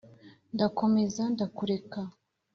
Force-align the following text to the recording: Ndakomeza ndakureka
Ndakomeza 0.53 1.21
ndakureka 1.33 1.99